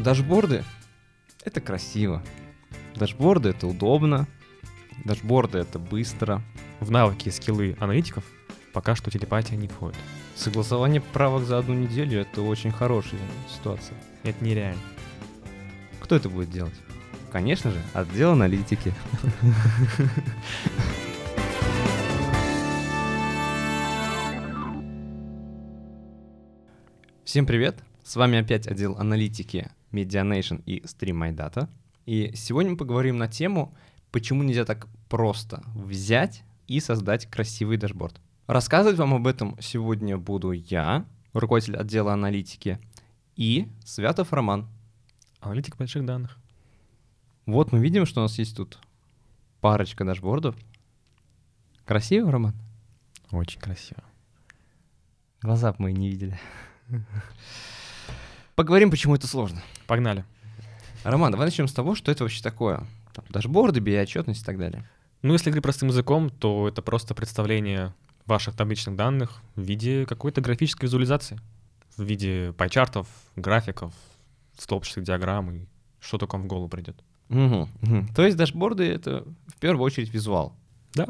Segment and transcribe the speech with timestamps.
[0.00, 0.64] Дашборды—
[1.44, 2.22] это красиво.
[2.96, 4.26] Дашборды— это удобно.
[5.04, 6.42] Дашборды— это быстро.
[6.80, 8.24] В навыки и скиллы аналитиков
[8.72, 9.98] пока что телепатия не входит.
[10.36, 13.20] Согласование правок за одну неделю— это очень хорошая
[13.54, 13.94] ситуация.
[14.22, 14.80] Это нереально.
[16.00, 16.72] Кто это будет делать?
[17.30, 18.94] Конечно же, отдел аналитики.
[27.26, 27.84] Всем привет!
[28.02, 31.68] С вами опять отдел аналитики Medianation и Stream My Data.
[32.06, 33.74] И сегодня мы поговорим на тему,
[34.10, 38.20] почему нельзя так просто взять и создать красивый дашборд.
[38.46, 42.78] Рассказывать вам об этом сегодня буду я, руководитель отдела аналитики,
[43.36, 44.68] и Святов Роман.
[45.40, 46.36] Аналитик больших данных.
[47.46, 48.78] Вот мы видим, что у нас есть тут
[49.60, 50.56] парочка дашбордов.
[51.84, 52.54] Красиво, Роман?
[53.30, 54.02] Очень красиво.
[55.42, 56.38] Глаза б мы не видели.
[58.60, 59.62] Поговорим, почему это сложно.
[59.86, 60.22] Погнали.
[61.02, 62.86] Роман, давай начнем с того, что это вообще такое.
[63.14, 64.86] Там, дашборды, BI-отчетность и так далее.
[65.22, 67.94] Ну, если говорить простым языком, то это просто представление
[68.26, 71.40] ваших табличных данных в виде какой-то графической визуализации.
[71.96, 73.94] В виде пайчартов, графиков,
[74.58, 75.66] столбчатых диаграмм и
[75.98, 77.02] что только вам в голову придет.
[77.30, 78.06] Угу, угу.
[78.14, 80.54] То есть дашборды— это в первую очередь визуал.
[80.92, 81.08] Да.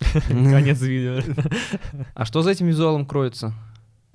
[0.26, 1.22] Конец видео.
[2.14, 3.54] А что за этим визуалом кроется?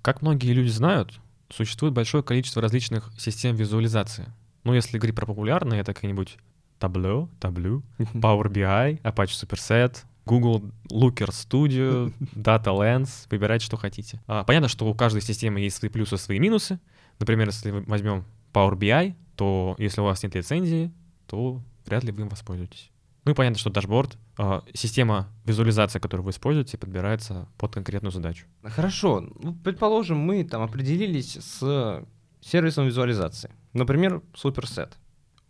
[0.02, 4.32] Как многие люди знают, существует большое количество различных систем визуализации.
[4.64, 6.38] Ну, если говорить про популярные, это какие-нибудь
[6.80, 14.22] Tableau, Tableau, Power BI, Apache Superset, Google Looker Studio, Data Lens, выбирайте, что хотите.
[14.28, 16.80] А, понятно, что у каждой системы есть свои плюсы, свои минусы.
[17.20, 20.92] Например, если возьмем Power BI, то если у вас нет лицензии,
[21.28, 22.92] то вряд ли вы им воспользуетесь.
[23.26, 28.46] Ну и понятно, что дашборд, э, система визуализации, которую вы используете, подбирается под конкретную задачу.
[28.64, 29.22] Хорошо.
[29.22, 32.06] Ну, предположим, мы там определились с
[32.40, 33.52] сервисом визуализации.
[33.74, 34.92] Например, Superset.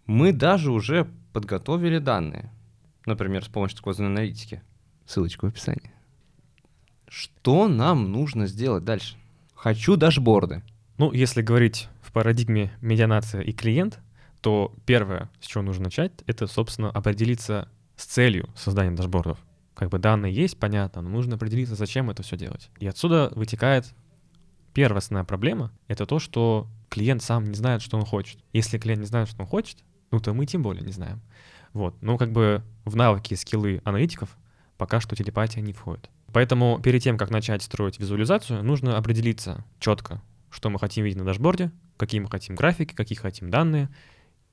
[0.06, 2.52] Мы даже уже подготовили данные.
[3.06, 4.62] Например, с помощью сквозной аналитики.
[5.06, 5.92] Ссылочка в описании.
[7.10, 9.18] Что нам нужно сделать дальше?
[9.54, 10.64] Хочу дашборды.
[10.98, 14.00] Ну, если говорить в парадигме медианация и клиент,
[14.46, 19.40] то первое, с чего нужно начать, это, собственно, определиться с целью создания дашбордов.
[19.74, 22.70] Как бы данные есть, понятно, но нужно определиться, зачем это все делать.
[22.78, 23.88] И отсюда вытекает
[24.72, 28.38] первая основная проблема— это то, что клиент сам не знает, что он хочет.
[28.54, 29.80] Если клиент не знает, что он хочет,
[30.12, 31.22] ну то мы тем более не знаем.
[31.74, 31.96] Вот.
[32.04, 34.38] Ну как бы в навыки и скиллы аналитиков
[34.78, 36.12] пока что телепатия не входит.
[36.32, 41.26] Поэтому перед тем, как начать строить визуализацию, нужно определиться четко, что мы хотим видеть на
[41.26, 43.90] дашборде, какие мы хотим графики, какие хотим данные,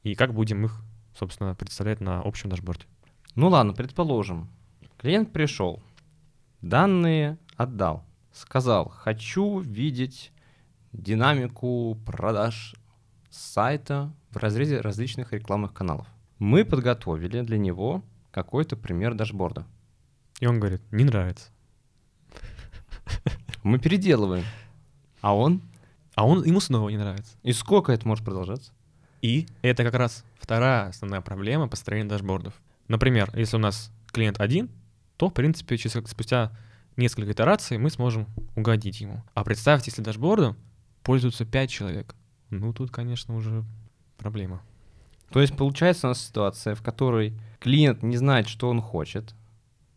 [0.02, 0.80] и как будем их,
[1.16, 2.84] собственно, представлять на общем дашборде.
[3.34, 4.48] Ну ладно, предположим,
[4.98, 5.82] клиент пришел,
[6.60, 10.32] данные отдал, сказал, хочу видеть
[10.92, 12.74] динамику продаж
[13.30, 16.06] сайта в разрезе различных рекламных каналов.
[16.38, 19.66] Мы подготовили для него какой-то пример дашборда.
[20.40, 21.50] И он говорит, не нравится.
[23.62, 24.44] Мы переделываем.
[25.20, 25.62] А он?
[26.14, 27.36] А он ему снова не нравится.
[27.42, 28.72] И сколько это может продолжаться?
[29.22, 32.60] И это как раз вторая основная проблема построения дашбордов.
[32.88, 34.68] Например, если у нас клиент один,
[35.16, 36.52] то, в принципе, через, спустя
[36.96, 39.22] несколько итераций мы сможем угодить ему.
[39.34, 40.56] А представьте, если дашбордом
[41.04, 42.14] пользуются 5 человек.
[42.50, 43.64] Ну, тут, конечно, уже
[44.18, 44.60] проблема.
[45.30, 49.34] То есть получается у нас ситуация, в которой клиент не знает, что он хочет,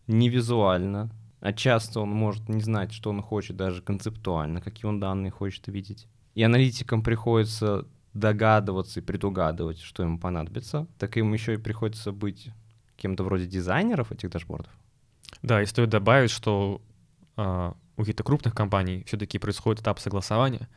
[0.07, 1.09] не визуально,
[1.41, 5.67] а часто он может не знать, что он хочет даже концептуально, какие он данные хочет
[5.67, 6.07] видеть.
[6.35, 7.85] И аналитикам приходится
[8.15, 12.49] догадываться и предугадывать, что ему понадобится, так им еще и приходится быть
[12.95, 14.71] кем-то вроде дизайнеров этих дашбордов.
[15.41, 16.81] Да, и стоит добавить, что
[17.35, 20.69] э, у каких-то крупных компаний все-таки происходит этап согласования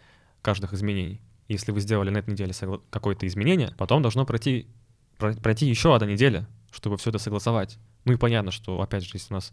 [0.42, 1.22] каждых изменений.
[1.46, 4.66] Если вы сделали на этой неделе согла- какое-то изменение, потом должно пройти,
[5.16, 7.78] пройти еще одна неделя, чтобы все это согласовать.
[8.04, 9.52] Ну и понятно, что, опять же, если у нас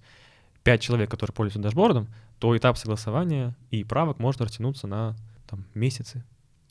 [0.64, 2.08] 5 человек, которые пользуются дашбордом,
[2.40, 5.16] то этап согласования и правок может растянуться на
[5.48, 6.24] там, месяцы.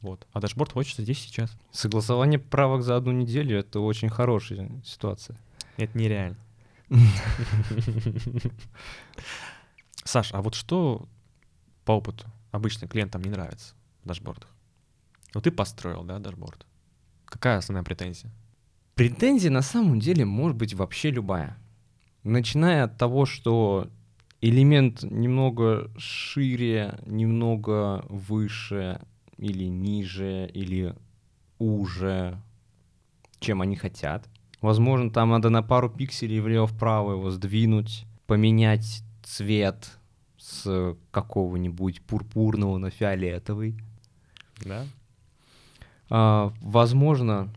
[0.05, 0.27] Вот.
[0.35, 1.57] А дашборд хочется здесь сейчас.
[1.71, 5.39] Согласование правок за одну неделю— это очень хорошая ситуация.
[5.79, 6.37] Это нереально.
[10.05, 11.09] Саш, а вот что
[11.87, 14.51] по опыту обычно клиентам не нравится в дашбордах?
[15.33, 16.67] Вот ты построил, да, дашборд.
[17.25, 18.31] Какая основная претензия?
[18.97, 21.57] Претензия на самом деле может быть вообще любая.
[22.25, 23.89] Начиная от того, что
[24.43, 29.01] элемент немного шире, немного выше
[29.37, 30.95] или ниже, или
[31.59, 32.41] уже,
[33.41, 34.29] чем они хотят.
[34.61, 39.99] Возможно, там надо на пару пикселей влево-вправо его сдвинуть, поменять цвет
[40.39, 43.77] с какого-нибудь пурпурного на фиолетовый.
[44.65, 44.87] Да.
[46.11, 47.53] А, возможно,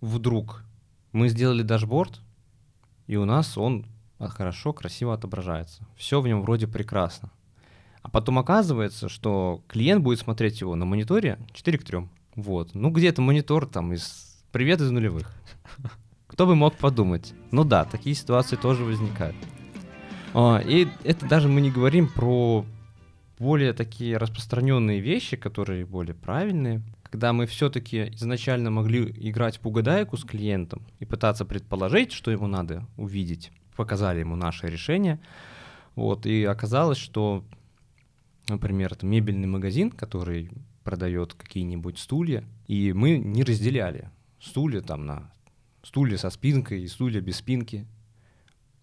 [0.00, 0.64] вдруг
[1.12, 2.20] мы сделали дашборд,
[3.06, 3.86] и у нас он
[4.18, 5.86] хорошо, красиво отображается.
[5.96, 7.30] Все в нем вроде прекрасно.
[8.02, 12.08] А потом оказывается, что клиент будет смотреть его на мониторе 4 к 3.
[12.36, 12.74] Вот.
[12.74, 15.32] Ну, где-то монитор там из «Привет из нулевых».
[16.26, 17.34] Кто бы мог подумать?
[17.50, 19.36] Ну да, такие ситуации тоже возникают.
[20.32, 22.64] А, и это даже мы не говорим про
[23.38, 30.16] более такие распространенные вещи, которые более правильные, когда мы все-таки изначально могли играть в угадайку
[30.16, 35.18] с клиентом и пытаться предположить, что ему надо увидеть, показали ему наше решение,
[35.96, 37.42] вот, и оказалось, что,
[38.50, 40.50] например, это мебельный магазин, который
[40.84, 44.10] продает какие-нибудь стулья, и мы не разделяли
[44.40, 45.32] стулья там на
[45.82, 47.86] стулья со спинкой и стулья без спинки,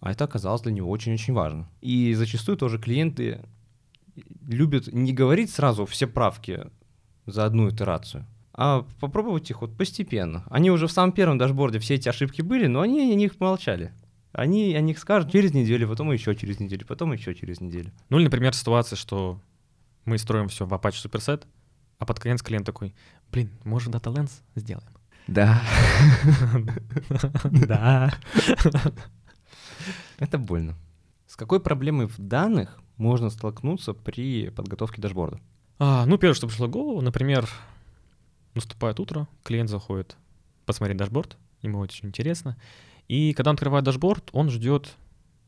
[0.00, 1.68] а это оказалось для него очень-очень важно.
[1.80, 3.40] И зачастую тоже клиенты
[4.46, 6.66] любят не говорить сразу все правки
[7.26, 10.44] за одну итерацию, а попробовать их вот постепенно.
[10.50, 13.92] Они уже в самом первом дашборде все эти ошибки были, но они о них молчали.
[14.32, 17.92] Они о них скажут через неделю, потом еще через неделю, потом еще через неделю.
[18.08, 19.40] Ну или, например, ситуация, что
[20.08, 21.46] мы строим все в Apache Superset,
[21.98, 22.94] а под конец клиент такой,
[23.30, 24.88] блин, может DataLens сделаем?
[25.26, 25.62] Да.
[27.44, 28.12] Да.
[30.18, 30.74] Это больно.
[31.26, 35.40] С какой проблемой в данных можно столкнуться при подготовке дашборда?
[35.78, 37.48] А, ну, первое, что пришло в голову, например,
[38.54, 40.16] наступает утро, клиент заходит
[40.64, 42.56] посмотреть дашборд, ему очень интересно,
[43.06, 44.96] и когда он открывает дашборд, он ждет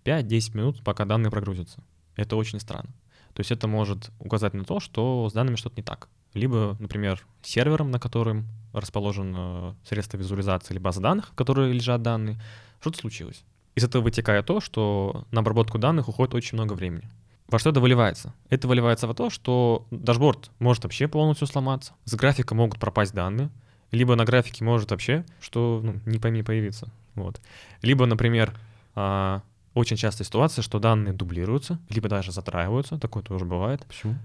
[0.05, 1.83] 5-10 минут, пока данные прогрузятся.
[2.17, 2.91] Это очень странно.
[3.35, 6.09] То есть это может указать на то, что с данными что-то не так.
[6.35, 12.03] Либо, например, сервером, на котором расположен э, средство визуализации, или база данных, в которой лежат
[12.03, 12.41] данные,
[12.81, 13.44] что-то случилось.
[13.75, 17.09] Из этого вытекает то, что на обработку данных уходит очень много времени.
[17.49, 18.32] Во что это выливается?
[18.49, 23.50] Это выливается в то, что дашборд может вообще полностью сломаться, с графика могут пропасть данные,
[23.91, 26.93] либо на графике может вообще, что ну, не пойми появиться.
[27.17, 27.41] Вот.
[27.83, 28.55] Либо, например,
[28.94, 29.43] а,
[29.75, 33.85] очень частая ситуация, что данные дублируются, либо даже затраиваются, такое тоже бывает.
[33.87, 34.17] Почему?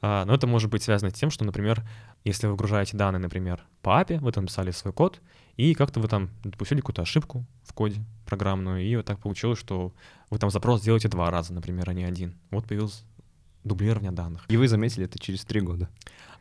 [0.00, 1.84] А, но это может быть связано с тем, что, например,
[2.24, 5.20] если вы выгружаете данные, например, по API, вы там писали свой код,
[5.56, 9.92] и как-то вы там допустили какую-то ошибку в коде программную, и вот так получилось, что
[10.30, 12.36] вы там запрос делаете два раза, например, а не один.
[12.50, 13.04] Вот появилось
[13.64, 14.44] дублирование данных.
[14.48, 15.88] И вы заметили это через три года.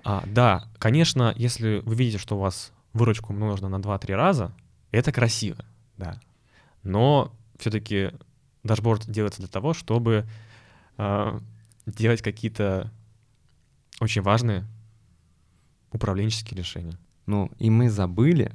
[0.04, 4.54] А, да, конечно, если вы видите, что у вас выручку умножено на 2-3 раза,
[4.92, 5.66] это красиво,
[5.98, 6.20] да.
[6.84, 8.12] Но все-таки
[8.64, 10.26] дашборд делается для того, чтобы
[10.98, 11.40] э,
[11.86, 12.92] делать какие-то
[14.00, 14.66] очень важные
[15.92, 16.98] управленческие решения.
[17.26, 18.52] Ну, и мы забыли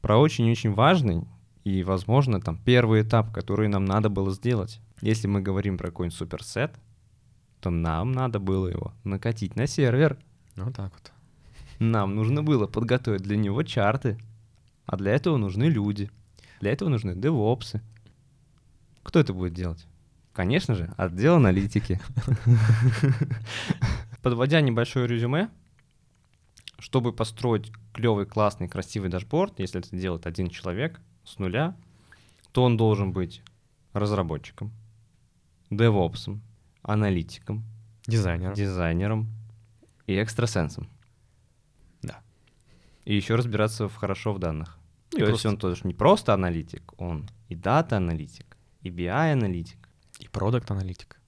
[0.00, 1.26] про очень-очень важный
[1.64, 4.80] и, возможно, там первый этап, который нам надо было сделать.
[5.00, 6.74] Если мы говорим про какой-нибудь суперсет,
[7.60, 10.18] то нам надо было его накатить на сервер.
[10.54, 11.12] Вот так вот.
[11.78, 14.18] Нам нужно было подготовить для него чарты,
[14.86, 16.10] а для этого нужны люди.
[16.60, 17.82] Для этого нужны девопсы.
[19.06, 19.86] Кто это будет делать?
[20.32, 22.00] Конечно же, отдел аналитики.
[24.20, 25.48] Подводя небольшое резюме,
[26.80, 31.76] чтобы построить клевый, классный, красивый дашборд, если это делает один человек с нуля,
[32.50, 33.42] то он должен быть
[33.92, 34.72] разработчиком,
[35.70, 36.42] девопсом,
[36.82, 37.64] аналитиком,
[38.08, 38.54] Дизайнером.
[38.54, 39.28] дизайнером
[40.08, 40.90] и экстрасенсом.
[42.02, 42.20] Да.
[43.04, 44.76] И еще разбираться в хорошо в данных.
[45.12, 50.28] И то есть просто- он тоже не просто аналитик, он и дата-аналитик, и BI-аналитик, И
[50.28, 51.20] продукт-аналитик,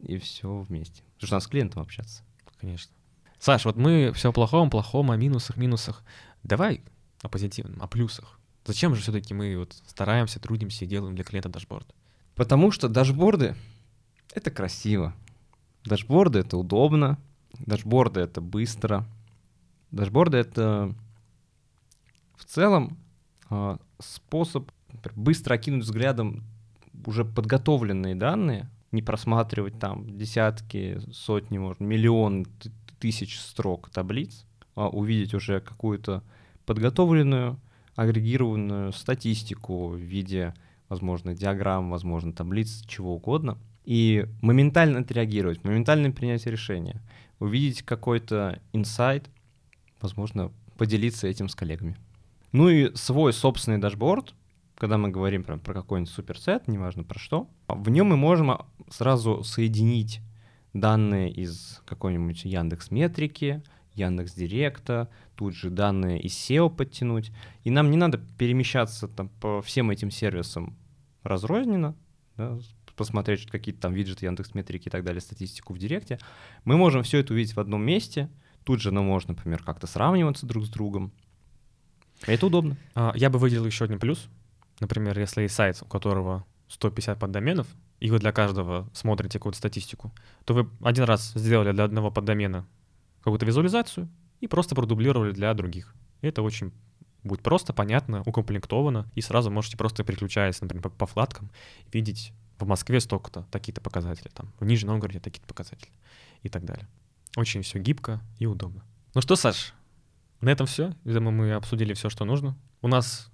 [0.00, 1.02] и все вместе.
[1.14, 2.22] Потому что надо с клиентом общаться.
[2.60, 2.92] конечно.
[3.38, 6.02] Саш, вот мы все о плохом, плохом, о минусах, минусах.
[6.42, 6.82] Давай
[7.22, 8.38] о позитивном, о плюсах.
[8.64, 11.94] Зачем же все-таки мы вот стараемся, трудимся и делаем для клиента дашборд?
[12.34, 13.56] Потому что дашборды—
[14.34, 15.14] это красиво.
[15.84, 17.18] Дашборды— это удобно.
[17.58, 19.06] Дашборды— это быстро.
[19.90, 20.94] Дашборды— это
[22.36, 22.98] в целом
[23.48, 24.70] а, способ
[25.14, 26.44] быстро окинуть взглядом
[27.06, 32.46] уже подготовленные данные, не просматривать там десятки, сотни, может, миллион
[32.98, 36.22] тысяч строк таблиц, а увидеть уже какую-то
[36.66, 37.60] подготовленную,
[37.96, 40.54] агрегированную статистику в виде,
[40.88, 47.00] возможно, диаграмм, возможно, таблиц, чего угодно, и моментально отреагировать, моментально принять решение,
[47.38, 49.28] увидеть какой-то инсайт,
[50.00, 51.96] возможно, поделиться этим с коллегами.
[52.52, 54.34] Ну и свой собственный дашборд,
[54.78, 58.66] когда мы говорим про, про какой-нибудь суперсет, неважно про что, в нем мы можем а,
[58.88, 60.20] сразу соединить
[60.72, 63.62] данные из какой-нибудь Яндекс Метрики,
[63.94, 67.32] Яндекс Директа, тут же данные из SEO подтянуть.
[67.64, 70.76] И нам не надо перемещаться там по всем этим сервисам
[71.24, 71.96] разрозненно,
[72.36, 72.58] да,
[72.96, 76.18] посмотреть какие-то там виджеты Яндекс Метрики и так далее, статистику в Директе.
[76.64, 78.30] Мы можем все это увидеть в одном месте,
[78.68, 81.10] Тут же оно может, например, как-то сравниваться друг с другом.
[82.26, 82.76] Это удобно.
[82.94, 84.28] А, Я бы выделил еще один плюс.
[84.80, 87.66] Например, если есть сайт, у которого 150 поддоменов,
[88.00, 90.12] и вы для каждого смотрите какую-то статистику,
[90.44, 92.66] то вы один раз сделали для одного поддомена
[93.20, 94.08] какую-то визуализацию
[94.40, 95.94] и просто продублировали для других.
[96.20, 96.72] Это очень
[97.24, 101.50] будет просто, понятно, укомплектовано, и сразу можете просто переключаясь, например, по, по вкладкам,
[101.92, 105.92] видеть в Москве столько-то, такие-то показатели, там, в Нижнем Новгороде такие-то показатели
[106.42, 106.88] и так далее.
[107.36, 108.84] Очень все гибко и удобно.
[109.14, 109.74] Ну что, Саш,
[110.40, 110.94] на этом все.
[111.04, 112.56] Я думаю, мы обсудили все, что нужно.
[112.82, 113.30] У нас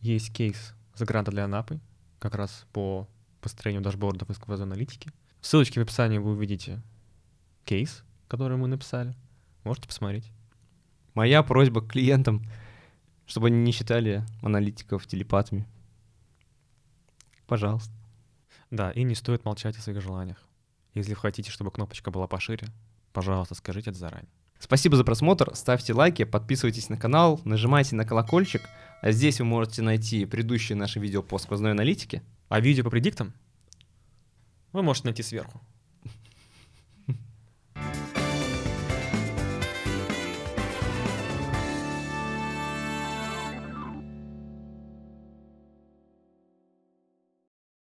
[0.00, 1.80] есть кейс за гранта для Анапы,
[2.18, 3.08] как раз по
[3.40, 5.10] построению дашбордов и сквозной аналитики.
[5.40, 6.82] Ссылочки в описании вы увидите
[7.64, 9.14] кейс, который мы написали.
[9.64, 10.30] Можете посмотреть.
[11.14, 12.44] Моя просьба к клиентам,
[13.26, 15.66] чтобы они не считали аналитиков телепатами.
[17.46, 17.92] Пожалуйста.
[18.70, 20.44] Да, и не стоит молчать о своих желаниях.
[20.94, 22.66] Если вы хотите, чтобы кнопочка была пошире,
[23.12, 24.30] пожалуйста, скажите это заранее.
[24.58, 28.62] Спасибо за просмотр, ставьте лайки, подписывайтесь на канал, нажимайте на колокольчик.
[29.00, 32.22] А здесь вы можете найти предыдущие наши видео по сквозной аналитике.
[32.48, 33.32] А видео по предиктам
[34.72, 35.60] вы можете найти сверху.